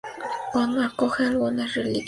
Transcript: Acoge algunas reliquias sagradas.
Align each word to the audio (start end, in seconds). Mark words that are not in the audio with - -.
Acoge 0.83 1.25
algunas 1.27 1.75
reliquias 1.75 1.75
sagradas. 1.75 1.97